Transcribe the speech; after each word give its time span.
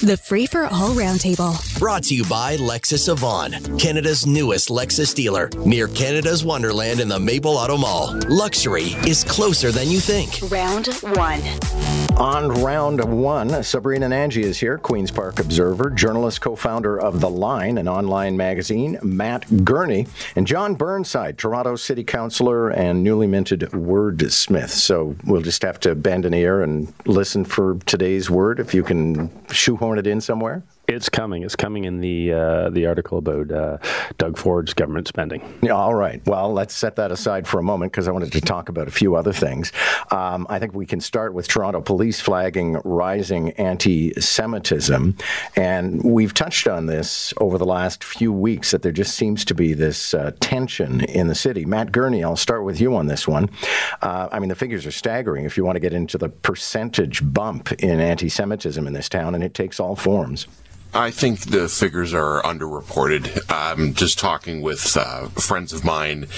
The 0.00 0.16
Free 0.16 0.46
for 0.46 0.62
All 0.66 0.90
Roundtable. 0.90 1.76
Brought 1.76 2.04
to 2.04 2.14
you 2.14 2.24
by 2.26 2.56
Lexus 2.56 3.12
Vaughan, 3.18 3.78
Canada's 3.78 4.28
newest 4.28 4.68
Lexus 4.68 5.12
dealer, 5.12 5.50
near 5.66 5.88
Canada's 5.88 6.44
Wonderland 6.44 7.00
in 7.00 7.08
the 7.08 7.18
Maple 7.18 7.56
Auto 7.56 7.76
Mall. 7.76 8.16
Luxury 8.28 8.94
is 9.08 9.24
closer 9.24 9.72
than 9.72 9.88
you 9.88 9.98
think. 9.98 10.38
Round 10.52 10.86
one. 11.16 11.42
On 12.16 12.48
round 12.62 13.04
one, 13.04 13.62
Sabrina 13.62 14.08
Nanji 14.08 14.42
is 14.42 14.58
here, 14.58 14.76
Queen's 14.76 15.10
Park 15.10 15.38
Observer, 15.38 15.90
journalist, 15.90 16.40
co 16.40 16.56
founder 16.56 17.00
of 17.00 17.20
The 17.20 17.30
Line, 17.30 17.78
an 17.78 17.86
online 17.86 18.36
magazine, 18.36 18.98
Matt 19.02 19.64
Gurney, 19.64 20.06
and 20.34 20.44
Jon 20.44 20.74
Burnside, 20.74 21.38
Toronto 21.38 21.76
City 21.76 22.02
Councillor 22.02 22.70
and 22.70 23.04
newly 23.04 23.28
minted 23.28 23.60
wordsmith. 23.70 24.70
So 24.70 25.14
we'll 25.24 25.42
just 25.42 25.62
have 25.62 25.78
to 25.80 25.94
bend 25.94 26.24
an 26.24 26.34
ear 26.34 26.62
and 26.62 26.92
listen 27.06 27.44
for 27.44 27.78
today's 27.86 28.28
word 28.28 28.58
if 28.58 28.74
you 28.74 28.82
can 28.82 29.30
shoehorn 29.52 29.87
it 29.96 30.06
in 30.06 30.20
somewhere. 30.20 30.62
It's 30.88 31.10
coming. 31.10 31.42
It's 31.42 31.54
coming 31.54 31.84
in 31.84 32.00
the 32.00 32.32
uh, 32.32 32.70
the 32.70 32.86
article 32.86 33.18
about 33.18 33.52
uh, 33.52 33.76
Doug 34.16 34.38
Ford's 34.38 34.72
government 34.72 35.06
spending. 35.06 35.42
Yeah, 35.60 35.72
all 35.74 35.94
right. 35.94 36.26
Well, 36.26 36.50
let's 36.50 36.74
set 36.74 36.96
that 36.96 37.12
aside 37.12 37.46
for 37.46 37.60
a 37.60 37.62
moment 37.62 37.92
because 37.92 38.08
I 38.08 38.10
wanted 38.10 38.32
to 38.32 38.40
talk 38.40 38.70
about 38.70 38.88
a 38.88 38.90
few 38.90 39.14
other 39.14 39.34
things. 39.34 39.70
Um, 40.10 40.46
I 40.48 40.58
think 40.58 40.72
we 40.72 40.86
can 40.86 41.00
start 41.00 41.34
with 41.34 41.46
Toronto 41.46 41.82
police 41.82 42.22
flagging 42.22 42.80
rising 42.84 43.50
anti-Semitism, 43.52 45.14
and 45.56 46.02
we've 46.02 46.32
touched 46.32 46.66
on 46.66 46.86
this 46.86 47.34
over 47.36 47.58
the 47.58 47.66
last 47.66 48.02
few 48.02 48.32
weeks 48.32 48.70
that 48.70 48.80
there 48.80 48.90
just 48.90 49.14
seems 49.14 49.44
to 49.44 49.54
be 49.54 49.74
this 49.74 50.14
uh, 50.14 50.32
tension 50.40 51.02
in 51.02 51.28
the 51.28 51.34
city. 51.34 51.66
Matt 51.66 51.92
Gurney, 51.92 52.24
I'll 52.24 52.34
start 52.34 52.64
with 52.64 52.80
you 52.80 52.96
on 52.96 53.08
this 53.08 53.28
one. 53.28 53.50
Uh, 54.00 54.30
I 54.32 54.38
mean, 54.38 54.48
the 54.48 54.54
figures 54.54 54.86
are 54.86 54.90
staggering 54.90 55.44
if 55.44 55.58
you 55.58 55.66
want 55.66 55.76
to 55.76 55.80
get 55.80 55.92
into 55.92 56.16
the 56.16 56.30
percentage 56.30 57.20
bump 57.30 57.72
in 57.72 58.00
anti-Semitism 58.00 58.86
in 58.86 58.94
this 58.94 59.10
town, 59.10 59.34
and 59.34 59.44
it 59.44 59.52
takes 59.52 59.78
all 59.78 59.94
forms. 59.94 60.46
I 60.94 61.10
think 61.10 61.40
the 61.40 61.68
figures 61.68 62.14
are 62.14 62.42
underreported. 62.42 63.42
I'm 63.50 63.92
just 63.92 64.18
talking 64.18 64.62
with 64.62 64.96
uh, 64.96 65.28
friends 65.28 65.72
of 65.72 65.84
mine. 65.84 66.28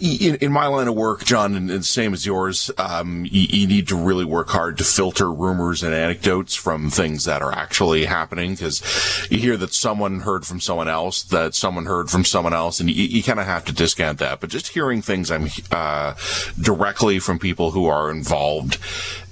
In, 0.00 0.36
in, 0.36 0.52
my 0.52 0.66
line 0.66 0.88
of 0.88 0.94
work, 0.94 1.24
John, 1.24 1.54
and, 1.54 1.70
and 1.70 1.84
same 1.84 2.12
as 2.12 2.26
yours, 2.26 2.70
um, 2.76 3.24
you, 3.24 3.46
you, 3.48 3.66
need 3.66 3.88
to 3.88 3.96
really 3.96 4.24
work 4.24 4.50
hard 4.50 4.76
to 4.78 4.84
filter 4.84 5.32
rumors 5.32 5.82
and 5.82 5.94
anecdotes 5.94 6.54
from 6.54 6.90
things 6.90 7.24
that 7.24 7.42
are 7.42 7.52
actually 7.52 8.04
happening 8.04 8.52
because 8.52 8.82
you 9.30 9.38
hear 9.38 9.56
that 9.56 9.72
someone 9.72 10.20
heard 10.20 10.46
from 10.46 10.60
someone 10.60 10.88
else, 10.88 11.22
that 11.24 11.54
someone 11.54 11.86
heard 11.86 12.10
from 12.10 12.24
someone 12.24 12.52
else, 12.54 12.78
and 12.78 12.90
you, 12.90 13.04
you 13.04 13.22
kind 13.22 13.40
of 13.40 13.46
have 13.46 13.64
to 13.64 13.72
discount 13.72 14.18
that. 14.18 14.40
But 14.40 14.50
just 14.50 14.68
hearing 14.68 15.00
things 15.00 15.30
I'm 15.30 15.48
uh, 15.72 16.14
directly 16.60 17.18
from 17.18 17.38
people 17.38 17.70
who 17.70 17.86
are 17.86 18.10
involved 18.10 18.78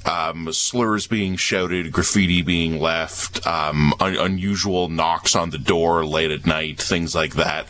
um, 0.06 0.52
slurs 0.52 1.06
being 1.06 1.36
shouted, 1.36 1.92
graffiti 1.92 2.42
being 2.42 2.80
left, 2.80 3.46
um, 3.46 3.94
un- 4.00 4.16
unusual 4.16 4.88
knocks 4.88 5.34
on 5.34 5.50
the 5.50 5.58
door 5.58 6.04
late 6.04 6.30
at 6.30 6.46
night, 6.46 6.80
things 6.80 7.14
like 7.14 7.34
that. 7.34 7.68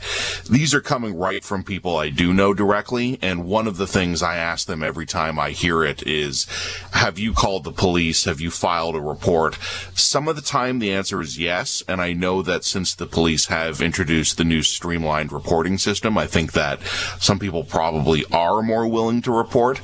These 0.49 0.75
are 0.75 0.81
coming 0.81 1.17
right 1.17 1.45
from 1.45 1.63
people 1.63 1.97
I 1.97 2.11
do 2.11 2.33
know 2.33 2.55
directly. 2.55 3.19
And 3.23 3.45
one 3.45 3.67
of 3.67 3.77
the 3.77 3.87
things 3.87 4.23
I 4.23 4.37
ask 4.37 4.67
them 4.67 4.83
every 4.83 5.07
time 5.07 5.39
I 5.39 5.51
hear 5.51 5.85
it 5.85 6.07
is, 6.07 6.47
have 6.93 7.19
you 7.19 7.33
called 7.33 7.65
the 7.65 7.73
police? 7.73 8.25
Have 8.25 8.41
you 8.41 8.51
filed 8.51 8.97
a 8.97 9.01
report? 9.01 9.59
Some 9.95 10.29
of 10.29 10.37
the 10.37 10.43
time 10.43 10.79
the 10.79 10.93
answer 10.93 11.21
is 11.21 11.39
yes. 11.39 11.83
And 11.89 12.01
I 12.01 12.13
know 12.13 12.43
that 12.43 12.65
since 12.65 12.95
the 12.95 13.07
police 13.07 13.47
have 13.47 13.81
introduced 13.81 14.37
the 14.37 14.45
new 14.45 14.63
streamlined 14.63 15.33
reporting 15.33 15.79
system, 15.79 16.17
I 16.19 16.27
think 16.27 16.53
that 16.53 16.81
some 17.21 17.39
people 17.39 17.65
probably 17.65 18.25
are 18.33 18.63
more 18.63 18.87
willing 18.89 19.23
to 19.23 19.33
report. 19.33 19.81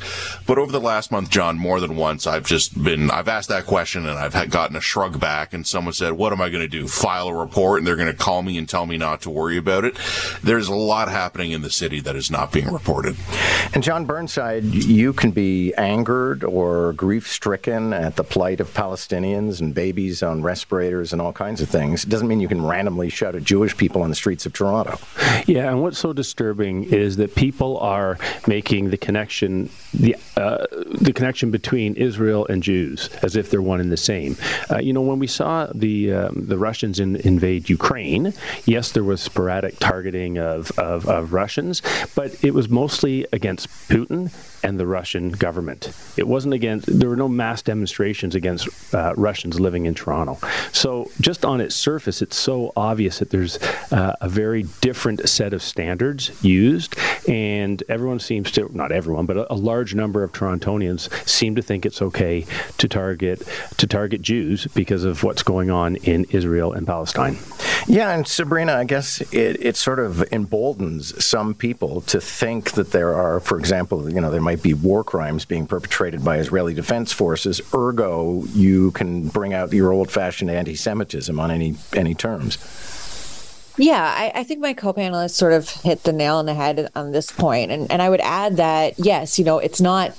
But 0.46 0.58
over 0.58 0.72
the 0.72 0.80
last 0.80 1.10
month, 1.10 1.30
John, 1.30 1.58
more 1.58 1.80
than 1.80 1.96
once, 1.96 2.26
I've 2.26 2.39
just 2.44 2.82
been, 2.82 3.10
I've 3.10 3.28
asked 3.28 3.48
that 3.48 3.66
question 3.66 4.06
and 4.06 4.18
I've 4.18 4.34
had 4.34 4.50
gotten 4.50 4.76
a 4.76 4.80
shrug 4.80 5.20
back 5.20 5.52
and 5.52 5.66
someone 5.66 5.92
said, 5.92 6.12
what 6.12 6.32
am 6.32 6.40
I 6.40 6.48
going 6.48 6.62
to 6.62 6.68
do? 6.68 6.88
File 6.88 7.28
a 7.28 7.34
report 7.34 7.78
and 7.78 7.86
they're 7.86 7.96
going 7.96 8.10
to 8.10 8.16
call 8.16 8.42
me 8.42 8.56
and 8.58 8.68
tell 8.68 8.86
me 8.86 8.96
not 8.96 9.22
to 9.22 9.30
worry 9.30 9.56
about 9.56 9.84
it. 9.84 9.98
There's 10.42 10.68
a 10.68 10.74
lot 10.74 11.08
happening 11.08 11.52
in 11.52 11.62
the 11.62 11.70
city 11.70 12.00
that 12.00 12.16
is 12.16 12.30
not 12.30 12.52
being 12.52 12.72
reported. 12.72 13.16
And 13.74 13.82
Jon 13.82 14.04
Burnside, 14.04 14.64
you 14.64 15.12
can 15.12 15.30
be 15.30 15.74
angered 15.74 16.44
or 16.44 16.92
grief 16.94 17.28
stricken 17.28 17.92
at 17.92 18.16
the 18.16 18.24
plight 18.24 18.60
of 18.60 18.72
Palestinians 18.72 19.60
and 19.60 19.74
babies 19.74 20.22
on 20.22 20.42
respirators 20.42 21.12
and 21.12 21.20
all 21.20 21.32
kinds 21.32 21.60
of 21.60 21.68
things. 21.68 22.04
It 22.04 22.10
doesn't 22.10 22.28
mean 22.28 22.40
you 22.40 22.48
can 22.48 22.64
randomly 22.64 23.10
shout 23.10 23.34
at 23.34 23.44
Jewish 23.44 23.76
people 23.76 24.02
on 24.02 24.10
the 24.10 24.16
streets 24.16 24.46
of 24.46 24.52
Toronto. 24.52 24.98
Yeah, 25.46 25.68
and 25.70 25.82
what's 25.82 25.98
so 25.98 26.12
disturbing 26.12 26.84
is 26.84 27.16
that 27.16 27.34
people 27.34 27.78
are 27.78 28.18
making 28.46 28.90
the 28.90 28.96
connection, 28.96 29.70
the 29.92 30.16
uh, 30.36 30.66
the 31.00 31.12
connection 31.12 31.50
between 31.50 31.94
Israel 31.94 32.29
Israel 32.30 32.46
and 32.48 32.62
Jews 32.62 33.10
as 33.22 33.34
if 33.34 33.50
they're 33.50 33.60
one 33.62 33.80
and 33.80 33.90
the 33.90 33.96
same. 33.96 34.36
Uh, 34.70 34.78
you 34.78 34.92
know, 34.92 35.00
when 35.00 35.18
we 35.18 35.26
saw 35.26 35.66
the 35.74 36.12
um, 36.12 36.44
the 36.46 36.58
Russians 36.58 37.00
in, 37.00 37.16
invade 37.16 37.68
Ukraine, 37.68 38.32
yes, 38.66 38.92
there 38.92 39.04
was 39.04 39.20
sporadic 39.20 39.78
targeting 39.80 40.38
of, 40.38 40.70
of, 40.78 41.08
of 41.08 41.32
Russians, 41.32 41.82
but 42.14 42.32
it 42.44 42.54
was 42.54 42.68
mostly 42.68 43.26
against 43.32 43.68
Putin 43.88 44.30
and 44.62 44.78
the 44.78 44.86
Russian 44.86 45.30
government. 45.30 45.92
It 46.16 46.26
wasn't 46.26 46.54
against, 46.54 46.86
there 46.86 47.08
were 47.08 47.16
no 47.16 47.28
mass 47.28 47.62
demonstrations 47.62 48.34
against 48.34 48.68
uh, 48.94 49.14
Russians 49.16 49.58
living 49.60 49.86
in 49.86 49.94
Toronto. 49.94 50.38
So, 50.72 51.10
just 51.20 51.44
on 51.44 51.60
its 51.60 51.74
surface, 51.74 52.22
it's 52.22 52.36
so 52.36 52.72
obvious 52.76 53.18
that 53.18 53.30
there's 53.30 53.58
uh, 53.92 54.16
a 54.20 54.28
very 54.28 54.64
different 54.80 55.28
set 55.28 55.52
of 55.52 55.62
standards 55.62 56.30
used, 56.42 56.96
and 57.28 57.82
everyone 57.88 58.20
seems 58.20 58.50
to, 58.52 58.70
not 58.74 58.92
everyone, 58.92 59.26
but 59.26 59.36
a, 59.36 59.52
a, 59.52 59.60
large 59.60 59.94
number 59.94 60.22
of 60.22 60.32
Torontonians 60.32 61.10
seem 61.28 61.54
to 61.54 61.62
think 61.62 61.84
it's 61.84 62.00
okay 62.00 62.46
to 62.78 62.88
target 62.88 63.42
to 63.76 63.86
target 63.86 64.22
Jews 64.22 64.66
because 64.74 65.04
of 65.04 65.22
what's 65.22 65.42
going 65.42 65.70
on 65.70 65.96
in 65.96 66.24
Israel 66.30 66.72
and 66.72 66.86
Palestine. 66.86 67.36
Yeah, 67.86 68.14
and 68.14 68.26
Sabrina, 68.26 68.74
I 68.74 68.84
guess 68.84 69.20
it, 69.32 69.64
it 69.64 69.76
sort 69.76 69.98
of 69.98 70.22
emboldens 70.32 71.24
some 71.24 71.54
people 71.54 72.00
to 72.02 72.20
think 72.20 72.72
that 72.72 72.92
there 72.92 73.14
are, 73.14 73.40
for 73.40 73.58
example, 73.58 74.10
you 74.10 74.20
know, 74.20 74.30
there 74.30 74.40
might 74.40 74.62
be 74.62 74.74
war 74.74 75.04
crimes 75.04 75.44
being 75.44 75.66
perpetrated 75.66 76.24
by 76.24 76.38
Israeli 76.38 76.74
defense 76.74 77.12
forces. 77.12 77.60
Ergo, 77.74 78.44
you 78.52 78.90
can 78.92 79.28
bring 79.28 79.54
out 79.54 79.72
your 79.72 79.92
old-fashioned 79.92 80.50
anti-Semitism 80.50 81.38
on 81.38 81.50
any 81.50 81.76
any 81.94 82.14
terms. 82.14 82.58
Yeah, 83.76 84.02
I, 84.02 84.40
I, 84.40 84.44
think 84.44 84.60
my 84.60 84.74
co-panelists 84.74 85.30
sort 85.30 85.54
of 85.54 85.70
hit 85.70 86.02
the 86.02 86.12
nail 86.12 86.36
on 86.36 86.44
the 86.44 86.54
head 86.54 86.90
on 86.94 87.12
this 87.12 87.30
point, 87.30 87.70
and 87.70 87.90
and 87.90 88.02
I 88.02 88.10
would 88.10 88.20
add 88.20 88.56
that 88.56 88.98
yes, 88.98 89.38
you 89.38 89.44
know, 89.44 89.58
it's 89.58 89.80
not 89.80 90.12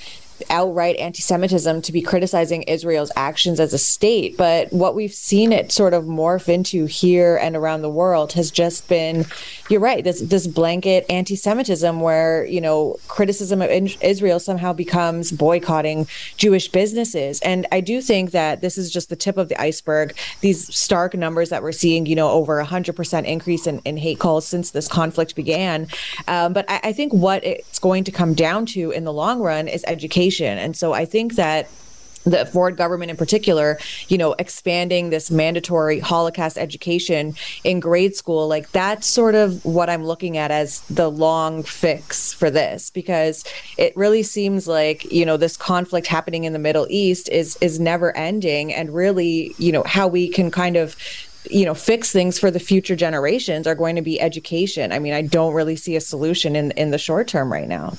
outright 0.50 0.96
anti-Semitism 0.98 1.82
to 1.82 1.92
be 1.92 2.02
criticizing 2.02 2.64
Israel's 2.64 3.12
actions 3.16 3.60
as 3.60 3.74
a 3.74 3.78
state, 3.78 4.38
but 4.38 4.72
what 4.72 4.96
we've 4.96 5.14
seen 5.14 5.52
it 5.52 5.72
sort 5.72 5.94
of 5.94 6.06
morph 6.06 6.50
into 6.50 6.86
here 6.86 7.38
and 7.38 7.56
around 7.56 7.82
the 7.82 7.90
world 7.90 8.34
has 8.34 8.52
just 8.52 8.88
been, 8.88 9.26
you're 9.70 9.80
right, 9.80 10.04
this 10.04 10.22
this 10.22 10.48
blanket 10.48 11.06
anti-Semitism 11.10 12.00
where 12.00 12.46
you 12.46 12.62
know 12.62 12.98
criticism 13.08 13.62
of 13.62 13.70
Israel 14.02 14.40
somehow 14.40 14.74
becomes 14.74 15.32
boycotting 15.32 16.08
Jewish 16.38 16.70
businesses, 16.70 17.42
and 17.42 17.68
I 17.72 17.82
do 17.82 18.02
think 18.02 18.32
that 18.32 18.62
this 18.62 18.78
is 18.78 18.92
just 18.92 19.10
the 19.10 19.16
tip 19.16 19.38
of 19.38 19.50
the 19.50 19.60
iceberg. 19.62 20.16
These 20.42 20.74
stark 20.74 21.14
numbers 21.14 21.50
that 21.50 21.62
we're 21.64 21.72
seeing, 21.72 22.06
you 22.06 22.16
know, 22.16 22.30
over 22.30 22.60
a 22.60 22.66
hundred 22.66 22.96
percent 22.96 23.28
increase 23.28 23.68
in, 23.68 23.80
in 23.86 23.98
hate 23.98 24.20
calls 24.20 24.46
since 24.46 24.72
this 24.72 24.88
conflict 24.88 25.36
began, 25.36 25.88
um, 26.28 26.54
but 26.54 26.66
I, 26.70 26.80
I 26.86 26.94
think 26.94 27.14
what 27.14 27.44
it's 27.44 27.80
going 27.80 28.04
to 28.06 28.12
come 28.12 28.34
down 28.34 28.66
to 28.68 28.92
in 28.92 29.04
the 29.04 29.14
long 29.14 29.42
run 29.42 29.68
is 29.68 29.84
education 29.88 30.31
education. 30.32 30.58
And 30.58 30.76
so 30.76 30.94
I 30.94 31.06
think 31.06 31.36
that 31.36 31.70
the 32.24 32.46
Ford 32.46 32.78
government 32.78 33.10
in 33.10 33.18
particular, 33.18 33.80
you 34.08 34.16
know, 34.16 34.34
expanding 34.38 35.10
this 35.10 35.32
mandatory 35.32 36.00
Holocaust 36.00 36.56
education 36.56 37.34
in 37.64 37.80
grade 37.80 38.16
school, 38.16 38.48
like 38.48 38.72
that's 38.72 39.08
sort 39.08 39.34
of 39.34 39.66
what 39.66 39.90
I'm 39.90 40.06
looking 40.06 40.38
at 40.38 40.52
as 40.52 40.82
the 40.82 41.10
long 41.10 41.64
fix 41.64 42.32
for 42.32 42.52
this, 42.52 42.92
because 42.92 43.44
it 43.76 43.98
really 43.98 44.22
seems 44.22 44.68
like, 44.68 45.12
you 45.12 45.26
know, 45.26 45.36
this 45.36 45.58
conflict 45.58 46.06
happening 46.06 46.44
in 46.44 46.54
the 46.54 46.60
Middle 46.60 46.86
East 46.92 47.28
is 47.30 47.58
is 47.60 47.80
never 47.80 48.16
ending. 48.16 48.72
And 48.72 48.94
really, 48.94 49.56
you 49.58 49.72
know, 49.72 49.84
how 49.88 50.08
we 50.08 50.30
can 50.30 50.52
kind 50.52 50.78
of 50.78 50.96
you 51.50 51.66
know 51.66 51.74
fix 51.74 52.12
things 52.12 52.38
for 52.38 52.52
the 52.52 52.60
future 52.60 52.96
generations 52.96 53.66
are 53.66 53.74
going 53.74 53.96
to 53.96 54.02
be 54.04 54.22
education 54.22 54.92
i 54.92 55.00
mean 55.00 55.14
i 55.14 55.24
don't 55.24 55.56
really 55.56 55.76
see 55.76 55.96
a 55.96 56.02
solution 56.02 56.56
in 56.56 56.70
in 56.72 56.92
the 56.92 57.00
short 57.00 57.28
term 57.28 57.52
right 57.52 57.68
now 57.68 57.94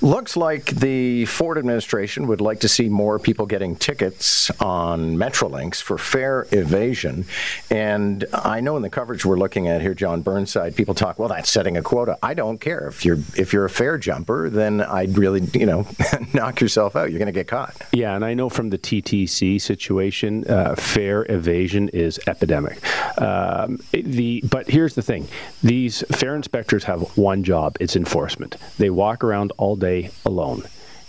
looks 0.00 0.36
like 0.36 0.66
the 0.66 1.24
ford 1.26 1.58
administration 1.58 2.26
would 2.26 2.40
like 2.40 2.60
to 2.60 2.68
see 2.68 2.88
more 2.88 3.18
people 3.18 3.46
getting 3.46 3.76
tickets 3.76 4.50
on 4.60 5.16
Metrolinx 5.16 5.82
for 5.82 5.98
fare 5.98 6.46
evasion. 6.52 7.24
And 7.70 8.24
i 8.32 8.60
know 8.60 8.76
in 8.76 8.82
the 8.82 8.90
coverage 8.90 9.24
we're 9.24 9.38
looking 9.38 9.68
at 9.68 9.80
here 9.80 9.94
jon 9.94 10.22
burnside 10.22 10.76
people 10.76 10.94
talk 10.94 11.18
well 11.18 11.28
that's 11.28 11.50
setting 11.50 11.76
a 11.76 11.82
quota. 11.82 12.18
I 12.22 12.34
don't 12.34 12.58
care. 12.58 12.86
If 12.88 13.04
you're 13.04 13.18
if 13.36 13.52
you're 13.52 13.64
a 13.64 13.70
fare 13.70 13.98
jumper 13.98 14.48
then 14.50 14.80
i'd 14.80 15.18
really 15.18 15.40
you 15.54 15.66
know 15.66 15.86
knock 16.34 16.60
yourself 16.60 16.96
out. 16.96 17.10
You're 17.10 17.18
going 17.18 17.26
to 17.26 17.32
get 17.32 17.48
caught. 17.48 17.76
Yeah 17.92 18.14
and 18.14 18.24
i 18.24 18.34
know 18.34 18.48
from 18.48 18.70
the 18.70 18.78
ttc 18.78 19.60
situation 19.60 20.44
uh, 20.48 20.74
fare 20.76 21.26
evasion 21.30 21.88
is 21.90 22.20
epidemic. 22.26 22.78
Um, 23.20 23.78
the 23.92 24.42
but 24.48 24.68
here's 24.68 24.94
the 24.94 25.02
thing: 25.02 25.28
these 25.62 26.02
fare 26.12 26.34
inspectors 26.36 26.84
have 26.84 27.16
one 27.16 27.44
job. 27.44 27.76
It's 27.80 27.96
enforcement. 27.96 28.56
They 28.78 28.90
walk 28.90 29.24
around 29.24 29.52
all 29.56 29.76
day 29.82 30.10
alone 30.24 30.62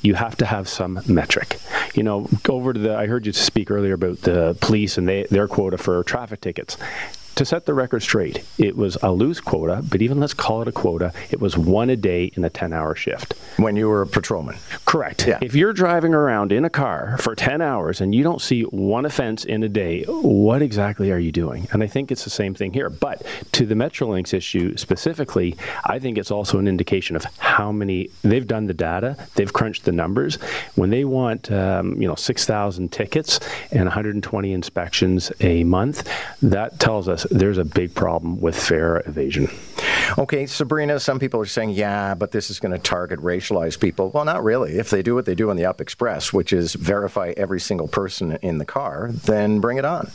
you 0.03 0.15
have 0.15 0.35
to 0.35 0.45
have 0.45 0.67
some 0.67 0.99
metric. 1.07 1.57
You 1.95 2.03
know, 2.03 2.27
over 2.49 2.73
to 2.73 2.79
the. 2.79 2.95
I 2.95 3.07
heard 3.07 3.25
you 3.25 3.31
speak 3.31 3.71
earlier 3.71 3.93
about 3.93 4.17
the 4.21 4.55
police 4.59 4.97
and 4.97 5.07
they, 5.07 5.23
their 5.23 5.47
quota 5.47 5.77
for 5.77 6.03
traffic 6.03 6.41
tickets 6.41 6.77
to 7.35 7.45
set 7.45 7.65
the 7.65 7.73
record 7.73 8.01
straight, 8.01 8.43
it 8.57 8.75
was 8.75 8.97
a 9.01 9.11
loose 9.11 9.39
quota, 9.39 9.83
but 9.89 10.01
even 10.01 10.19
let's 10.19 10.33
call 10.33 10.61
it 10.61 10.67
a 10.67 10.71
quota, 10.71 11.11
it 11.31 11.39
was 11.39 11.57
one 11.57 11.89
a 11.89 11.95
day 11.95 12.31
in 12.35 12.43
a 12.43 12.49
10 12.49 12.73
hour 12.73 12.95
shift. 12.95 13.33
When 13.57 13.75
you 13.75 13.87
were 13.89 14.01
a 14.01 14.07
patrolman? 14.07 14.55
Correct. 14.85 15.27
Yeah. 15.27 15.39
If 15.41 15.55
you're 15.55 15.73
driving 15.73 16.13
around 16.13 16.51
in 16.51 16.65
a 16.65 16.69
car 16.69 17.17
for 17.19 17.35
10 17.35 17.61
hours 17.61 18.01
and 18.01 18.13
you 18.13 18.23
don't 18.23 18.41
see 18.41 18.63
one 18.63 19.05
offense 19.05 19.45
in 19.45 19.63
a 19.63 19.69
day, 19.69 20.03
what 20.03 20.61
exactly 20.61 21.11
are 21.11 21.19
you 21.19 21.31
doing? 21.31 21.67
And 21.71 21.83
I 21.83 21.87
think 21.87 22.11
it's 22.11 22.23
the 22.23 22.29
same 22.29 22.53
thing 22.53 22.73
here. 22.73 22.89
But 22.89 23.25
to 23.53 23.65
the 23.65 23.75
Metrolinx 23.75 24.33
issue 24.33 24.77
specifically, 24.77 25.55
I 25.85 25.99
think 25.99 26.17
it's 26.17 26.31
also 26.31 26.59
an 26.59 26.67
indication 26.67 27.15
of 27.15 27.25
how 27.37 27.71
many 27.71 28.09
they've 28.21 28.47
done 28.47 28.67
the 28.67 28.73
data, 28.73 29.17
they've 29.35 29.51
crunched 29.51 29.85
the 29.85 29.91
numbers. 29.91 30.35
When 30.75 30.89
they 30.89 31.05
want, 31.05 31.51
um, 31.51 31.99
you 32.01 32.07
know, 32.07 32.15
6,000 32.15 32.91
tickets 32.91 33.39
and 33.71 33.85
120 33.85 34.53
inspections 34.53 35.31
a 35.39 35.63
month, 35.63 36.07
that 36.41 36.79
tells 36.79 37.07
us 37.07 37.22
there's 37.31 37.57
a 37.57 37.65
big 37.65 37.93
problem 37.95 38.39
with 38.39 38.55
fare 38.55 39.01
evasion. 39.05 39.49
Okay, 40.17 40.45
Sabrina, 40.45 40.99
some 40.99 41.19
people 41.19 41.39
are 41.39 41.45
saying, 41.45 41.71
yeah, 41.71 42.13
but 42.13 42.31
this 42.31 42.49
is 42.49 42.59
going 42.59 42.71
to 42.71 42.77
target 42.77 43.19
racialized 43.19 43.79
people. 43.79 44.11
Well, 44.11 44.25
not 44.25 44.43
really. 44.43 44.77
If 44.77 44.89
they 44.89 45.01
do 45.01 45.15
what 45.15 45.25
they 45.25 45.35
do 45.35 45.49
on 45.49 45.55
the 45.55 45.65
Up 45.65 45.81
Express, 45.81 46.31
which 46.31 46.53
is 46.53 46.73
verify 46.73 47.33
every 47.35 47.59
single 47.59 47.87
person 47.87 48.37
in 48.41 48.57
the 48.57 48.65
car, 48.65 49.09
then 49.11 49.59
bring 49.59 49.77
it 49.77 49.85
on. 49.85 50.11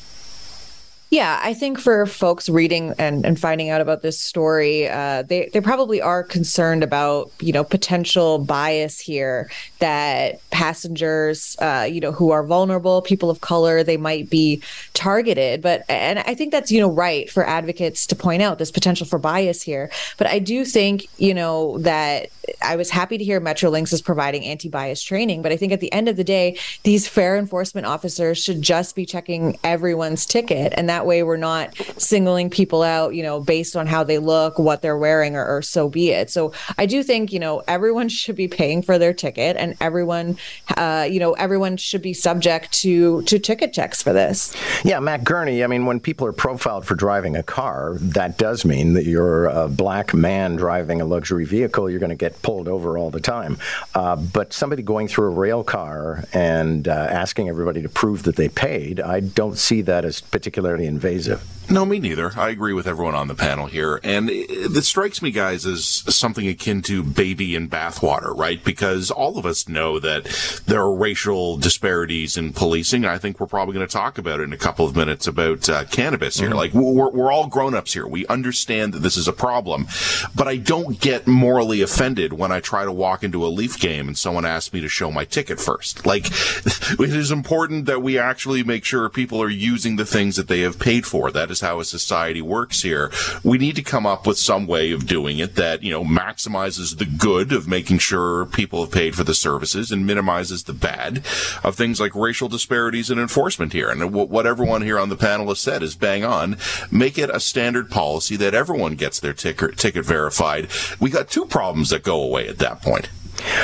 Yeah, 1.10 1.40
I 1.43 1.55
think 1.55 1.81
for 1.81 2.05
folks 2.05 2.50
reading 2.50 2.93
and, 2.99 3.25
and 3.25 3.40
finding 3.40 3.70
out 3.70 3.81
about 3.81 4.02
this 4.02 4.20
story, 4.20 4.88
uh, 4.88 5.22
they 5.22 5.49
they 5.55 5.60
probably 5.62 6.02
are 6.02 6.22
concerned 6.22 6.82
about 6.82 7.31
you 7.40 7.50
know 7.50 7.64
potential 7.64 8.38
bias 8.38 9.00
here 9.00 9.50
that 9.78 10.38
passengers, 10.50 11.56
uh, 11.60 11.88
you 11.90 12.00
know, 12.00 12.12
who 12.12 12.31
are 12.31 12.43
vulnerable, 12.43 13.00
people 13.00 13.31
of 13.31 13.40
color, 13.40 13.82
they 13.82 13.96
might 13.96 14.28
be 14.28 14.62
targeted. 14.93 15.62
But 15.62 15.82
and 15.88 16.19
I 16.19 16.34
think 16.34 16.52
that's 16.52 16.70
you 16.70 16.81
know 16.81 16.90
right 16.90 17.31
for 17.31 17.46
advocates 17.46 18.06
to 18.08 18.14
point 18.14 18.43
out 18.43 18.58
this 18.58 18.70
potential 18.70 19.06
for 19.06 19.19
bias 19.19 19.62
here. 19.62 19.90
But 20.19 20.26
I 20.26 20.38
do 20.38 20.66
think 20.66 21.06
you 21.16 21.32
know 21.32 21.78
that 21.78 22.28
I 22.62 22.76
was 22.76 22.90
happy 22.90 23.16
to 23.16 23.24
hear 23.24 23.40
Metrolinx 23.40 23.94
is 23.94 24.02
providing 24.02 24.44
anti-bias 24.44 25.02
training. 25.02 25.40
But 25.40 25.52
I 25.52 25.56
think 25.56 25.72
at 25.72 25.80
the 25.80 25.92
end 25.92 26.08
of 26.08 26.16
the 26.16 26.24
day, 26.24 26.58
these 26.82 27.08
fare 27.08 27.38
enforcement 27.38 27.86
officers 27.86 28.36
should 28.36 28.60
just 28.60 28.94
be 28.94 29.06
checking 29.06 29.58
everyone's 29.64 30.26
ticket 30.26 30.74
and 30.76 30.88
that 30.88 30.98
that 30.98 31.06
way 31.06 31.22
we're 31.22 31.36
not 31.36 31.76
singling 31.96 32.50
people 32.50 32.82
out, 32.82 33.14
you 33.14 33.22
know, 33.22 33.38
based 33.38 33.76
on 33.76 33.86
how 33.86 34.02
they 34.02 34.18
look, 34.18 34.58
what 34.58 34.82
they're 34.82 34.98
wearing, 34.98 35.36
or, 35.36 35.46
or 35.46 35.62
so 35.62 35.88
be 35.88 36.10
it. 36.10 36.28
So 36.28 36.52
I 36.76 36.86
do 36.86 37.04
think, 37.04 37.32
you 37.32 37.38
know, 37.38 37.62
everyone 37.68 38.08
should 38.08 38.34
be 38.34 38.48
paying 38.48 38.82
for 38.82 38.98
their 38.98 39.12
ticket 39.12 39.56
and 39.56 39.76
everyone, 39.80 40.38
uh, 40.76 41.06
you 41.08 41.20
know, 41.20 41.34
everyone 41.34 41.76
should 41.76 42.02
be 42.02 42.12
subject 42.12 42.72
to, 42.80 43.22
to 43.22 43.38
ticket 43.38 43.72
checks 43.72 44.02
for 44.02 44.12
this. 44.12 44.56
Yeah, 44.84 44.98
Matt 44.98 45.22
Gurney, 45.22 45.62
I 45.62 45.68
mean, 45.68 45.86
when 45.86 46.00
people 46.00 46.26
are 46.26 46.32
profiled 46.32 46.84
for 46.84 46.96
driving 46.96 47.36
a 47.36 47.44
car, 47.44 47.94
that 48.00 48.38
does 48.38 48.64
mean 48.64 48.94
that 48.94 49.04
you're 49.04 49.44
a 49.46 49.68
black 49.68 50.14
man 50.14 50.56
driving 50.56 51.00
a 51.00 51.04
luxury 51.04 51.44
vehicle, 51.44 51.88
you're 51.88 52.00
going 52.00 52.10
to 52.10 52.16
get 52.16 52.38
pulled 52.43 52.69
over 52.69 52.96
all 52.99 53.11
the 53.11 53.20
time. 53.20 53.58
Uh, 53.94 54.17
but 54.17 54.52
somebody 54.52 54.82
going 54.82 55.08
through 55.08 55.26
a 55.26 55.31
rail 55.31 55.64
car 55.64 56.25
and 56.32 56.88
uh, 56.88 56.93
asking 56.93 57.49
everybody 57.49 57.82
to 57.82 57.88
prove 57.88 58.23
that 58.25 58.37
they 58.37 58.49
paid, 58.49 59.00
I 59.00 59.20
don't 59.20 59.58
see 59.58 59.82
that 59.82 60.05
as 60.05 60.20
particularly 60.20 60.87
invasive. 60.87 61.43
No, 61.70 61.85
me 61.85 61.99
neither. 61.99 62.32
I 62.35 62.49
agree 62.49 62.73
with 62.73 62.87
everyone 62.87 63.14
on 63.14 63.29
the 63.29 63.35
panel 63.35 63.67
here. 63.67 64.00
And 64.02 64.31
it, 64.31 64.75
it 64.75 64.85
strikes 64.85 65.20
me, 65.20 65.31
guys, 65.31 65.67
as 65.67 65.85
something 65.85 66.49
akin 66.49 66.81
to 66.82 67.02
baby 67.02 67.55
in 67.55 67.69
bathwater, 67.69 68.35
right? 68.35 68.64
Because 68.64 69.11
all 69.11 69.37
of 69.37 69.44
us 69.44 69.69
know 69.69 69.99
that 69.99 70.62
there 70.64 70.81
are 70.81 70.94
racial 70.94 71.58
disparities 71.58 72.38
in 72.38 72.55
policing. 72.55 73.05
I 73.05 73.19
think 73.19 73.38
we're 73.38 73.49
probably 73.49 73.75
going 73.75 73.87
to 73.87 73.93
talk 73.93 74.17
about 74.17 74.40
it 74.40 74.44
in 74.44 74.55
a 74.55 74.56
couple 74.56 74.87
of 74.87 74.96
minutes 74.96 75.26
about 75.26 75.69
uh, 75.69 75.85
cannabis 75.85 76.38
here. 76.38 76.49
Mm-hmm. 76.49 76.56
Like, 76.56 76.73
we're, 76.73 77.11
we're 77.11 77.31
all 77.31 77.49
grown 77.49 77.75
ups 77.75 77.93
here. 77.93 78.06
We 78.06 78.26
understand 78.29 78.94
that 78.94 79.00
this 79.00 79.19
is 79.19 79.29
a 79.29 79.35
problem. 79.35 79.88
But 80.35 80.49
I 80.49 80.56
don't 80.56 80.99
get 80.99 81.26
morally 81.26 81.82
offended 81.82 82.27
when 82.32 82.52
I 82.52 82.60
try 82.60 82.84
to 82.84 82.92
walk 82.92 83.25
into 83.25 83.44
a 83.44 83.48
Leaf 83.48 83.78
game 83.78 84.08
and 84.08 84.16
someone 84.16 84.44
asks 84.44 84.72
me 84.72 84.80
to 84.80 84.88
show 84.88 85.10
my 85.10 85.25
ticket 85.25 85.60
first. 85.60 86.06
Like, 86.06 86.26
it 86.26 87.00
is 87.00 87.30
important 87.30 87.86
that 87.86 88.02
we 88.02 88.19
actually 88.19 88.62
make 88.62 88.84
sure 88.84 89.08
people 89.08 89.42
are 89.42 89.48
using 89.48 89.96
the 89.96 90.06
things 90.06 90.36
that 90.36 90.48
they 90.48 90.60
have 90.60 90.78
paid 90.78 91.06
for. 91.06 91.30
That 91.30 91.50
is 91.50 91.60
how 91.60 91.80
a 91.80 91.84
society 91.84 92.42
works 92.42 92.82
here. 92.82 93.10
We 93.42 93.58
need 93.58 93.76
to 93.76 93.82
come 93.82 94.06
up 94.06 94.26
with 94.26 94.38
some 94.38 94.66
way 94.66 94.92
of 94.92 95.06
doing 95.06 95.38
it 95.38 95.56
that, 95.56 95.82
you 95.82 95.90
know, 95.90 96.04
maximizes 96.04 96.98
the 96.98 97.06
good 97.06 97.52
of 97.52 97.69
making 97.69 97.98
sure 97.98 98.46
people 98.46 98.80
have 98.80 98.92
paid 98.92 99.14
for 99.14 99.25
the 99.25 99.34
services 99.34 99.90
and 99.90 100.06
minimizes 100.06 100.64
the 100.64 100.72
bad 100.72 101.19
of 101.62 101.75
things 101.75 102.00
like 102.00 102.14
racial 102.14 102.48
disparities 102.48 103.10
and 103.10 103.20
enforcement 103.20 103.72
here. 103.72 103.90
And 103.90 104.12
what 104.12 104.46
everyone 104.46 104.82
here 104.82 104.98
on 104.98 105.08
the 105.08 105.16
panel 105.16 105.48
has 105.48 105.58
said 105.58 105.82
is 105.82 105.94
bang 105.94 106.25
on. 106.25 106.56
Make 106.90 107.19
it 107.19 107.30
a 107.30 107.40
standard 107.40 107.90
policy 107.90 108.36
that 108.36 108.54
everyone 108.54 108.94
gets 108.94 109.20
their 109.20 109.32
ticket, 109.32 109.76
ticket 109.76 110.04
verified. 110.04 110.69
We 111.00 111.10
got 111.10 111.28
two 111.28 111.46
problems 111.46 111.90
that 111.90 112.02
go 112.02 112.17
away 112.22 112.48
at 112.48 112.58
that 112.58 112.82
point. 112.82 113.08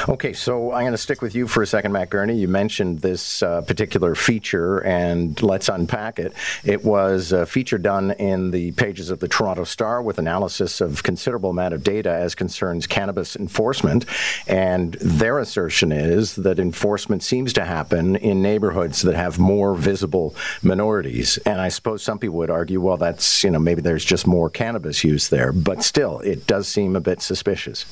Okay, 0.08 0.32
so 0.32 0.72
I'm 0.72 0.82
going 0.82 0.92
to 0.92 0.98
stick 0.98 1.20
with 1.22 1.34
you 1.34 1.46
for 1.46 1.62
a 1.62 1.66
second, 1.66 1.92
Matt 1.92 2.10
Gurney. 2.10 2.36
You 2.36 2.48
mentioned 2.48 3.00
this 3.00 3.42
uh, 3.42 3.62
particular 3.62 4.14
feature, 4.14 4.78
and 4.78 5.40
let's 5.42 5.68
unpack 5.68 6.18
it. 6.18 6.32
It 6.62 6.84
was 6.84 7.32
a 7.32 7.46
feature 7.46 7.78
done 7.78 8.12
in 8.12 8.50
the 8.50 8.72
pages 8.72 9.10
of 9.10 9.20
the 9.20 9.28
Toronto 9.28 9.64
Star 9.64 10.00
with 10.02 10.18
analysis 10.18 10.80
of 10.80 11.02
considerable 11.02 11.50
amount 11.50 11.74
of 11.74 11.82
data 11.82 12.10
as 12.10 12.34
concerns 12.34 12.86
cannabis 12.86 13.34
enforcement, 13.34 14.04
and 14.46 14.94
their 14.94 15.38
assertion 15.38 15.90
is 15.90 16.36
that 16.36 16.58
enforcement 16.58 17.22
seems 17.22 17.52
to 17.54 17.64
happen 17.64 18.16
in 18.16 18.42
neighborhoods 18.42 19.02
that 19.02 19.16
have 19.16 19.38
more 19.38 19.74
visible 19.74 20.36
minorities. 20.62 21.36
And 21.38 21.60
I 21.60 21.68
suppose 21.68 22.02
some 22.02 22.18
people 22.18 22.36
would 22.38 22.50
argue, 22.50 22.80
well, 22.80 22.96
that's 22.96 23.42
you 23.42 23.50
know 23.50 23.58
maybe 23.58 23.82
there's 23.82 24.04
just 24.04 24.26
more 24.26 24.50
cannabis 24.50 25.02
use 25.02 25.28
there, 25.28 25.52
but 25.52 25.82
still, 25.82 26.20
it 26.20 26.46
does 26.46 26.68
seem 26.68 26.94
a 26.94 27.00
bit 27.00 27.20
suspicious. 27.22 27.86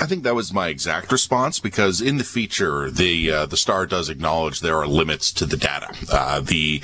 I 0.00 0.06
think 0.06 0.22
that 0.22 0.36
was 0.36 0.52
my 0.52 0.68
exact 0.68 1.10
response 1.10 1.58
because 1.58 2.00
in 2.00 2.18
the 2.18 2.24
feature, 2.24 2.88
the 2.88 3.32
uh, 3.32 3.46
the 3.46 3.56
star 3.56 3.84
does 3.84 4.08
acknowledge 4.08 4.60
there 4.60 4.76
are 4.76 4.86
limits 4.86 5.32
to 5.32 5.44
the 5.44 5.56
data. 5.56 5.92
Uh, 6.12 6.40
the 6.40 6.80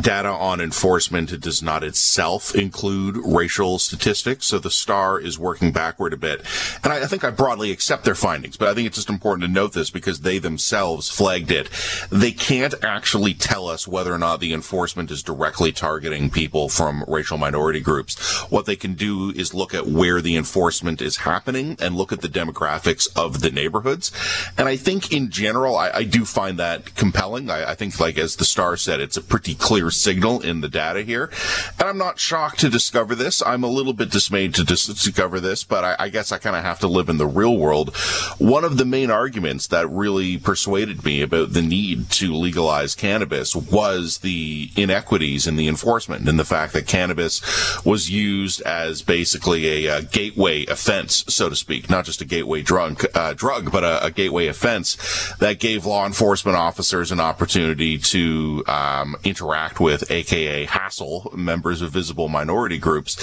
data 0.00 0.28
on 0.28 0.60
enforcement 0.60 1.40
does 1.40 1.60
not 1.60 1.82
itself 1.82 2.54
include 2.54 3.16
racial 3.16 3.80
statistics, 3.80 4.46
so 4.46 4.60
the 4.60 4.70
star 4.70 5.18
is 5.18 5.40
working 5.40 5.72
backward 5.72 6.12
a 6.12 6.16
bit. 6.16 6.42
And 6.84 6.92
I, 6.92 7.02
I, 7.02 7.06
think 7.06 7.24
I 7.24 7.30
broadly 7.30 7.72
accept 7.72 8.04
their 8.04 8.14
findings, 8.14 8.56
but 8.56 8.68
I 8.68 8.74
think 8.74 8.86
it's 8.86 8.96
just 8.96 9.10
important 9.10 9.44
to 9.44 9.52
note 9.52 9.72
this 9.72 9.90
because 9.90 10.20
they 10.20 10.38
themselves 10.38 11.10
flagged 11.10 11.50
it. 11.50 11.68
They 12.10 12.30
can't 12.30 12.74
actually 12.84 13.34
tell 13.34 13.66
us 13.66 13.88
whether 13.88 14.12
or 14.12 14.18
not 14.18 14.38
the 14.38 14.52
enforcement 14.52 15.10
is 15.10 15.22
directly 15.22 15.72
targeting 15.72 16.30
people 16.30 16.68
from 16.68 17.04
racial 17.08 17.38
minority 17.38 17.80
groups. 17.80 18.18
What 18.50 18.66
they 18.66 18.76
can 18.76 18.94
do 18.94 19.30
is 19.30 19.52
look 19.52 19.74
at 19.74 19.86
where 19.86 20.20
the 20.20 20.36
enforcement 20.36 21.02
is 21.02 21.18
happening 21.18 21.76
and 21.80 21.96
look 21.96 22.12
at 22.12 22.20
the 22.20 22.28
demographics 22.32 23.08
of 23.16 23.40
the 23.40 23.50
neighborhoods. 23.50 24.12
And 24.56 24.68
I 24.68 24.76
think 24.76 25.12
in 25.12 25.30
general, 25.30 25.76
I, 25.76 25.90
I 25.90 26.04
do 26.04 26.24
find 26.24 26.58
that 26.58 26.94
compelling. 26.94 27.50
I, 27.50 27.70
I, 27.70 27.74
think, 27.74 27.98
like 28.00 28.18
as 28.18 28.36
the 28.36 28.44
star 28.44 28.76
said, 28.76 29.00
it's 29.00 29.16
a 29.16 29.22
pretty 29.22 29.54
clear 29.54 29.90
signal 29.90 30.40
in 30.40 30.60
the 30.60 30.68
data 30.68 31.02
here. 31.02 31.30
And 31.78 31.88
I'm 31.88 31.98
not 31.98 32.18
shocked 32.18 32.60
to 32.60 32.68
discover 32.68 33.14
this. 33.14 33.42
I'm 33.42 33.64
a 33.64 33.68
little 33.68 33.92
bit 33.92 34.10
dismayed 34.10 34.54
to 34.54 34.64
dis- 34.64 34.86
discover 34.86 35.40
this, 35.40 35.64
but 35.64 35.84
I, 35.84 35.96
I 35.98 36.08
guess 36.08 36.32
I 36.32 36.38
kind 36.38 36.56
of 36.56 36.62
have 36.62 36.80
to 36.80 36.88
live 36.88 37.08
in 37.08 37.18
the 37.18 37.26
real 37.26 37.56
world. 37.56 37.94
One 38.38 38.64
of 38.64 38.76
the 38.76 38.84
main 38.84 39.10
arguments 39.10 39.66
that 39.68 39.88
really 39.90 40.38
persuaded 40.38 41.04
me 41.04 41.22
about 41.22 41.52
the 41.52 41.62
need 41.62 42.10
to 42.10 42.34
legalize 42.34 42.94
cannabis 42.94 43.54
was 43.54 44.18
the 44.18 44.70
inequities 44.76 45.46
in 45.46 45.56
the 45.56 45.68
enforcement 45.68 46.28
and 46.28 46.38
the 46.38 46.44
fact 46.44 46.72
that 46.72 46.86
cannabis 46.86 47.42
was 47.84 48.10
used 48.10 48.60
as 48.62 49.02
basically 49.02 49.86
a, 49.86 49.98
a 49.98 50.02
gateway 50.02 50.64
offense, 50.66 51.24
so 51.28 51.48
to 51.48 51.56
speak, 51.56 51.90
not 51.90 52.04
just 52.04 52.21
a 52.22 52.24
gateway 52.24 52.62
drug, 52.62 53.04
uh, 53.14 53.34
drug, 53.34 53.70
but 53.70 53.84
a, 53.84 54.06
a, 54.06 54.10
gateway 54.10 54.46
offense 54.46 54.96
that 55.38 55.58
gave 55.58 55.84
law 55.84 56.06
enforcement 56.06 56.56
officers 56.56 57.12
an 57.12 57.20
opportunity 57.20 57.98
to 57.98 58.64
um, 58.66 59.16
interact 59.24 59.80
with, 59.80 60.10
aka 60.10 60.64
hassle 60.64 61.30
members 61.36 61.82
of 61.82 61.90
visible 61.90 62.28
minority 62.28 62.78
groups. 62.78 63.20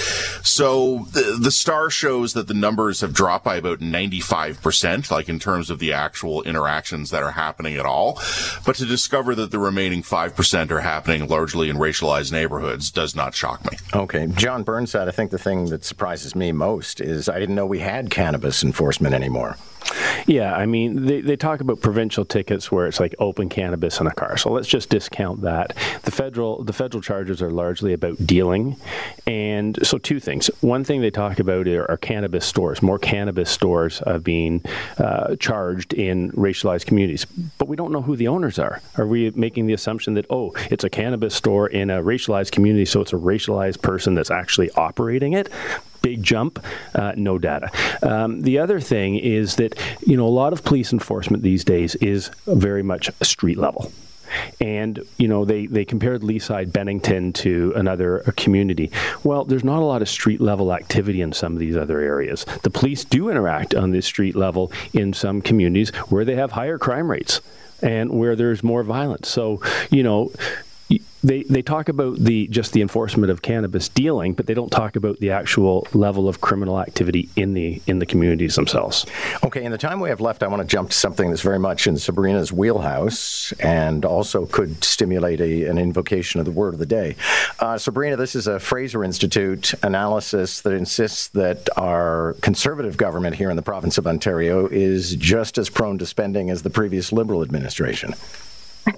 So 0.47 1.07
the, 1.11 1.39
the 1.41 1.51
star 1.51 1.89
shows 1.89 2.33
that 2.33 2.47
the 2.47 2.53
numbers 2.53 3.01
have 3.01 3.13
dropped 3.13 3.45
by 3.45 3.55
about 3.55 3.79
95%, 3.79 5.09
like 5.09 5.29
in 5.29 5.39
terms 5.39 5.69
of 5.69 5.79
the 5.79 5.93
actual 5.93 6.43
interactions 6.43 7.09
that 7.09 7.23
are 7.23 7.31
happening 7.31 7.75
at 7.75 7.85
all. 7.85 8.19
But 8.65 8.75
to 8.75 8.85
discover 8.85 9.33
that 9.35 9.51
the 9.51 9.59
remaining 9.59 10.03
5% 10.03 10.71
are 10.71 10.81
happening 10.81 11.27
largely 11.27 11.69
in 11.69 11.77
racialized 11.77 12.31
neighborhoods 12.31 12.91
does 12.91 13.15
not 13.15 13.33
shock 13.33 13.63
me. 13.71 13.77
Okay. 13.93 14.27
Jon 14.35 14.63
Burnside, 14.63 15.07
I 15.07 15.11
think 15.11 15.31
the 15.31 15.39
thing 15.39 15.65
that 15.69 15.85
surprises 15.85 16.35
me 16.35 16.51
most 16.51 16.99
is 16.99 17.29
I 17.29 17.39
didn't 17.39 17.55
know 17.55 17.65
we 17.65 17.79
had 17.79 18.09
cannabis 18.09 18.61
in 18.63 18.69
enforcement 18.69 18.88
enforcement 18.89 19.13
anymore. 19.13 19.55
Yeah, 20.27 20.53
I 20.53 20.65
mean, 20.65 21.05
they, 21.05 21.22
they 21.22 21.36
talk 21.36 21.62
about 21.62 21.81
provincial 21.81 22.25
tickets 22.25 22.72
where 22.72 22.86
it's 22.88 23.00
like 23.00 23.15
open 23.17 23.50
cannabis 23.50 24.00
in 24.00 24.08
a 24.08 24.12
car. 24.12 24.38
So 24.38 24.51
let's 24.51 24.67
just 24.67 24.89
discount 24.89 25.41
that. 25.41 25.75
The 26.03 26.12
federal 26.12 26.63
the 26.63 26.74
federal 26.74 27.01
charges 27.01 27.41
are 27.41 27.50
largely 27.50 27.93
about 27.93 28.25
dealing, 28.25 28.75
and 29.25 29.79
so 29.86 29.98
two 29.98 30.19
things. 30.19 30.48
One 30.62 30.84
thing 30.84 31.01
they 31.01 31.10
talk 31.12 31.39
about 31.39 31.67
are, 31.67 31.89
are 31.89 31.98
cannabis 31.98 32.46
stores. 32.46 32.81
More 32.81 33.00
cannabis 33.00 33.50
stores 33.50 34.01
are 34.01 34.19
being 34.19 34.63
uh, 34.98 35.36
charged 35.38 35.93
in 35.93 36.31
racialized 36.34 36.86
communities, 36.86 37.25
but 37.58 37.67
we 37.67 37.75
don't 37.75 37.91
know 37.91 38.01
who 38.01 38.15
the 38.15 38.27
owners 38.27 38.60
are. 38.60 38.81
Are 38.98 39.08
we 39.08 39.31
making 39.31 39.67
the 39.67 39.74
assumption 39.74 40.13
that 40.15 40.25
oh, 40.29 40.53
it's 40.69 40.84
a 40.84 40.89
cannabis 40.89 41.34
store 41.34 41.67
in 41.67 41.89
a 41.89 42.03
racialized 42.03 42.51
community, 42.51 42.86
so 42.86 43.01
it's 43.01 43.13
a 43.13 43.17
racialized 43.17 43.81
person 43.81 44.13
that's 44.13 44.31
actually 44.31 44.69
operating 44.72 45.34
it? 45.34 45.50
Big 46.09 46.23
jump, 46.23 46.63
uh, 46.95 47.13
no 47.15 47.37
data. 47.37 47.69
Um, 48.01 48.41
the 48.41 48.57
other 48.57 48.79
thing 48.79 49.15
is 49.15 49.57
that 49.57 49.77
you 50.07 50.17
know 50.17 50.25
a 50.25 50.35
lot 50.43 50.53
of 50.53 50.63
police 50.63 50.91
enforcement 50.91 51.43
these 51.43 51.63
days 51.63 51.93
is 51.95 52.31
very 52.47 52.81
much 52.81 53.11
street 53.21 53.59
level. 53.59 53.91
And 54.59 54.99
you 55.17 55.27
know 55.27 55.45
they, 55.45 55.67
they 55.67 55.85
compared 55.85 56.21
Leaside 56.21 56.71
Bennington 56.71 57.33
to 57.33 57.73
another 57.75 58.19
community. 58.37 58.91
Well, 59.23 59.45
there's 59.45 59.63
not 59.63 59.81
a 59.81 59.85
lot 59.85 60.01
of 60.01 60.09
street 60.09 60.41
level 60.41 60.73
activity 60.73 61.21
in 61.21 61.31
some 61.33 61.53
of 61.53 61.59
these 61.59 61.77
other 61.77 61.99
areas. 61.99 62.45
The 62.63 62.71
police 62.71 63.03
do 63.05 63.29
interact 63.29 63.75
on 63.75 63.91
this 63.91 64.07
street 64.07 64.35
level 64.35 64.71
in 64.93 65.13
some 65.13 65.41
communities 65.41 65.89
where 66.09 66.25
they 66.25 66.35
have 66.35 66.51
higher 66.51 66.79
crime 66.79 67.09
rates 67.09 67.41
and 67.81 68.09
where 68.11 68.35
there's 68.35 68.63
more 68.63 68.83
violence. 68.83 69.29
So 69.29 69.61
you 69.91 70.03
know 70.03 70.31
they 71.23 71.43
they 71.43 71.61
talk 71.61 71.89
about 71.89 72.17
the 72.17 72.47
just 72.47 72.73
the 72.73 72.81
enforcement 72.81 73.31
of 73.31 73.41
cannabis 73.41 73.89
dealing, 73.89 74.33
but 74.33 74.47
they 74.47 74.53
don't 74.53 74.71
talk 74.71 74.95
about 74.95 75.19
the 75.19 75.31
actual 75.31 75.88
level 75.93 76.29
of 76.29 76.41
criminal 76.41 76.79
activity 76.79 77.29
in 77.35 77.53
the 77.53 77.81
in 77.88 77.99
the 77.99 78.05
communities 78.05 78.55
themselves. 78.55 79.05
Okay, 79.43 79.63
in 79.63 79.71
the 79.71 79.77
time 79.77 79.99
we 79.99 80.09
have 80.09 80.21
left, 80.21 80.43
I 80.43 80.47
want 80.47 80.61
to 80.61 80.67
jump 80.67 80.91
to 80.91 80.97
something 80.97 81.29
that's 81.29 81.41
very 81.41 81.59
much 81.59 81.88
in 81.88 81.97
Sabrina's 81.97 82.53
wheelhouse 82.53 83.51
and 83.59 84.05
also 84.05 84.45
could 84.45 84.83
stimulate 84.83 85.41
a, 85.41 85.65
an 85.65 85.77
invocation 85.77 86.39
of 86.39 86.45
the 86.45 86.51
word 86.51 86.73
of 86.73 86.79
the 86.79 86.85
day. 86.85 87.15
Uh, 87.59 87.77
Sabrina, 87.77 88.15
this 88.15 88.35
is 88.35 88.47
a 88.47 88.59
Fraser 88.59 89.03
Institute 89.03 89.73
analysis 89.83 90.61
that 90.61 90.73
insists 90.73 91.29
that 91.29 91.67
our 91.77 92.35
conservative 92.41 92.97
government 92.97 93.35
here 93.35 93.49
in 93.49 93.55
the 93.55 93.61
province 93.61 93.97
of 93.97 94.07
Ontario 94.07 94.67
is 94.67 95.15
just 95.15 95.57
as 95.57 95.69
prone 95.69 95.97
to 95.97 96.05
spending 96.05 96.49
as 96.49 96.63
the 96.63 96.69
previous 96.69 97.11
Liberal 97.11 97.41
administration. 97.41 98.13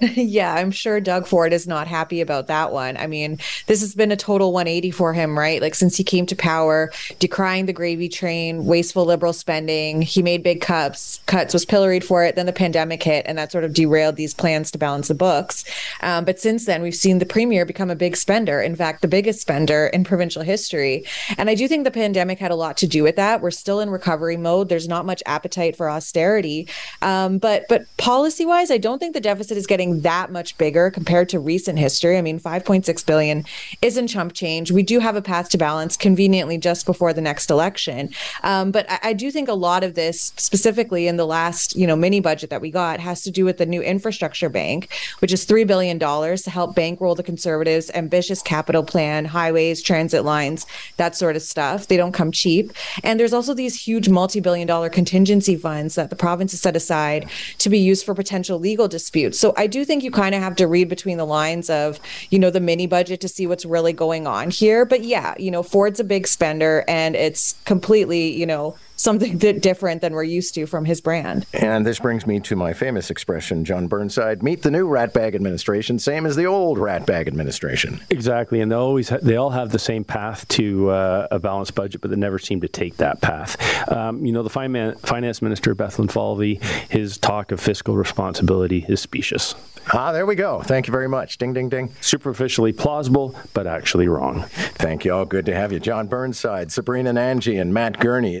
yeah, 0.14 0.54
I'm 0.54 0.70
sure 0.70 1.00
Doug 1.00 1.26
Ford 1.26 1.52
is 1.52 1.66
not 1.66 1.86
happy 1.86 2.20
about 2.20 2.46
that 2.46 2.72
one. 2.72 2.96
I 2.96 3.06
mean, 3.06 3.38
this 3.66 3.80
has 3.80 3.94
been 3.94 4.12
a 4.12 4.16
total 4.16 4.52
180 4.52 4.90
for 4.90 5.12
him, 5.12 5.38
right? 5.38 5.60
Like 5.60 5.74
since 5.74 5.96
he 5.96 6.04
came 6.04 6.26
to 6.26 6.36
power, 6.36 6.90
decrying 7.18 7.66
the 7.66 7.72
gravy 7.72 8.08
train, 8.08 8.66
wasteful 8.66 9.04
liberal 9.04 9.32
spending, 9.32 10.02
he 10.02 10.22
made 10.22 10.42
big 10.42 10.60
cuts, 10.60 11.20
cuts 11.26 11.52
was 11.52 11.64
pilloried 11.64 12.04
for 12.04 12.24
it. 12.24 12.36
Then 12.36 12.46
the 12.46 12.52
pandemic 12.52 13.02
hit, 13.02 13.24
and 13.26 13.36
that 13.38 13.52
sort 13.52 13.64
of 13.64 13.72
derailed 13.72 14.16
these 14.16 14.34
plans 14.34 14.70
to 14.70 14.78
balance 14.78 15.08
the 15.08 15.14
books. 15.14 15.64
Um, 16.00 16.24
but 16.24 16.38
since 16.38 16.66
then, 16.66 16.82
we've 16.82 16.94
seen 16.94 17.18
the 17.18 17.26
premier 17.26 17.64
become 17.64 17.90
a 17.90 17.96
big 17.96 18.16
spender. 18.16 18.60
In 18.60 18.76
fact, 18.76 19.02
the 19.02 19.08
biggest 19.08 19.40
spender 19.40 19.86
in 19.88 20.04
provincial 20.04 20.42
history. 20.42 21.04
And 21.38 21.50
I 21.50 21.54
do 21.54 21.68
think 21.68 21.84
the 21.84 21.90
pandemic 21.90 22.38
had 22.38 22.50
a 22.50 22.56
lot 22.56 22.76
to 22.78 22.86
do 22.86 23.02
with 23.02 23.16
that. 23.16 23.40
We're 23.40 23.50
still 23.50 23.80
in 23.80 23.90
recovery 23.90 24.36
mode. 24.36 24.68
There's 24.68 24.88
not 24.88 25.06
much 25.06 25.22
appetite 25.26 25.76
for 25.76 25.90
austerity. 25.90 26.68
Um, 27.00 27.38
but 27.38 27.64
but 27.68 27.84
policy 27.96 28.46
wise, 28.46 28.70
I 28.70 28.78
don't 28.78 28.98
think 28.98 29.14
the 29.14 29.20
deficit 29.20 29.56
is 29.56 29.66
getting 29.66 29.81
that 30.00 30.30
much 30.30 30.56
bigger 30.58 30.90
compared 30.90 31.28
to 31.30 31.38
recent 31.38 31.78
history. 31.78 32.16
I 32.16 32.22
mean, 32.22 32.40
5.6 32.40 33.06
billion 33.06 33.44
isn't 33.82 34.08
chump 34.08 34.32
change. 34.32 34.70
We 34.70 34.82
do 34.82 35.00
have 35.00 35.16
a 35.16 35.22
path 35.22 35.48
to 35.50 35.58
balance 35.58 35.96
conveniently 35.96 36.58
just 36.58 36.86
before 36.86 37.12
the 37.12 37.20
next 37.20 37.50
election. 37.50 38.10
Um, 38.42 38.70
but 38.70 38.90
I, 38.90 38.98
I, 39.02 39.12
do 39.12 39.30
think 39.30 39.48
a 39.48 39.54
lot 39.54 39.84
of 39.84 39.94
this, 39.94 40.32
specifically 40.36 41.06
in 41.06 41.16
the 41.16 41.26
last, 41.26 41.76
you 41.76 41.86
know, 41.86 41.96
mini 41.96 42.20
budget 42.20 42.50
that 42.50 42.60
we 42.60 42.70
got, 42.70 43.00
has 43.00 43.22
to 43.22 43.30
do 43.30 43.44
with 43.44 43.58
the 43.58 43.66
new 43.66 43.82
infrastructure 43.82 44.48
bank, 44.48 44.88
which 45.18 45.32
is 45.32 45.44
$3 45.46 45.66
billion 45.66 45.98
to 45.98 46.50
help 46.50 46.74
bankroll 46.74 47.14
the 47.14 47.22
conservatives' 47.22 47.90
ambitious 47.94 48.42
capital 48.42 48.82
plan, 48.82 49.24
highways, 49.24 49.82
transit 49.82 50.24
lines, 50.24 50.66
that 50.96 51.16
sort 51.16 51.36
of 51.36 51.42
stuff. 51.42 51.88
They 51.88 51.96
don't 51.96 52.12
come 52.12 52.32
cheap. 52.32 52.72
And 53.02 53.18
there's 53.18 53.32
also 53.32 53.54
these 53.54 53.80
huge 53.80 54.08
multi-billion 54.08 54.66
dollar 54.66 54.88
contingency 54.88 55.56
funds 55.56 55.94
that 55.96 56.10
the 56.10 56.16
province 56.16 56.52
has 56.52 56.60
set 56.60 56.76
aside 56.76 57.28
to 57.58 57.68
be 57.68 57.78
used 57.78 58.04
for 58.04 58.14
potential 58.14 58.58
legal 58.58 58.88
disputes. 58.88 59.38
So 59.38 59.52
do 59.66 59.84
think 59.84 60.02
you 60.02 60.10
kind 60.10 60.34
of 60.34 60.42
have 60.42 60.56
to 60.56 60.66
read 60.66 60.88
between 60.88 61.18
the 61.18 61.26
lines 61.26 61.70
of, 61.70 62.00
you 62.30 62.38
know, 62.38 62.50
the 62.50 62.60
mini 62.60 62.86
budget 62.86 63.20
to 63.20 63.28
see 63.28 63.46
what's 63.46 63.64
really 63.64 63.92
going 63.92 64.26
on 64.26 64.50
here. 64.50 64.84
But 64.84 65.04
yeah, 65.04 65.34
you 65.38 65.50
know, 65.50 65.62
Ford's 65.62 66.00
a 66.00 66.04
big 66.04 66.26
spender 66.26 66.84
and 66.88 67.16
it's 67.16 67.54
completely, 67.64 68.32
you 68.32 68.46
know, 68.46 68.76
something 68.96 69.38
that 69.38 69.62
different 69.62 70.00
than 70.00 70.12
we're 70.12 70.22
used 70.24 70.54
to 70.54 70.66
from 70.66 70.84
his 70.84 71.00
brand. 71.00 71.46
And 71.52 71.86
this 71.86 71.98
brings 71.98 72.26
me 72.26 72.40
to 72.40 72.56
my 72.56 72.72
famous 72.72 73.10
expression, 73.10 73.64
Jon 73.64 73.88
Burnside: 73.88 74.42
"Meet 74.42 74.62
the 74.62 74.70
new 74.70 74.88
ratbag 74.88 75.34
administration, 75.34 75.98
same 75.98 76.26
as 76.26 76.36
the 76.36 76.46
old 76.46 76.78
ratbag 76.78 77.26
administration." 77.26 78.00
Exactly, 78.10 78.60
and 78.60 78.70
they 78.70 78.76
always 78.76 79.08
ha- 79.08 79.18
they 79.22 79.36
all 79.36 79.50
have 79.50 79.70
the 79.70 79.78
same 79.78 80.04
path 80.04 80.46
to 80.48 80.90
uh, 80.90 81.28
a 81.30 81.38
balanced 81.38 81.74
budget, 81.74 82.00
but 82.00 82.10
they 82.10 82.16
never 82.16 82.38
seem 82.38 82.60
to 82.60 82.68
take 82.68 82.96
that 82.98 83.20
path. 83.20 83.56
Um, 83.90 84.24
you 84.24 84.32
know, 84.32 84.42
the 84.42 84.50
finance 84.50 85.42
minister 85.42 85.74
Bethlenfalvy, 85.74 86.62
his 86.90 87.18
talk 87.18 87.52
of 87.52 87.60
fiscal 87.60 87.96
responsibility 87.96 88.84
is 88.88 89.00
specious. 89.00 89.54
Ah, 89.92 90.12
there 90.12 90.26
we 90.26 90.36
go. 90.36 90.62
Thank 90.62 90.86
you 90.86 90.92
very 90.92 91.08
much. 91.08 91.38
Ding, 91.38 91.52
ding, 91.52 91.68
ding. 91.68 91.92
Superficially 92.00 92.72
plausible, 92.72 93.34
but 93.52 93.66
actually 93.66 94.06
wrong. 94.06 94.42
Thank 94.74 95.04
you 95.04 95.12
all. 95.12 95.24
Good 95.24 95.46
to 95.46 95.54
have 95.54 95.72
you, 95.72 95.80
Jon 95.80 96.06
Burnside, 96.06 96.70
Sabrina 96.70 97.12
Nanji, 97.12 97.60
and 97.60 97.74
Matt 97.74 97.98
Gurney. 97.98 98.40